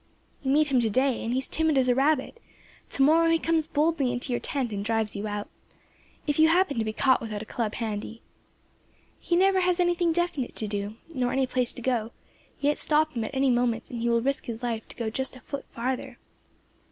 [0.41, 2.39] You meet him to day, and he is timid as a rabbit;
[2.89, 5.47] to morrow he comes boldly into your tent and drives you out,
[6.25, 8.23] if you happen to be caught without a club handy.
[9.19, 12.11] He never has anything definite to do, nor any place to go to;
[12.59, 15.35] yet stop him at any moment and he will risk his life to go just
[15.35, 16.17] a foot farther.